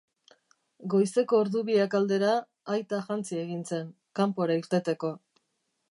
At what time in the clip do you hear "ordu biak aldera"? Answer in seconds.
1.43-2.31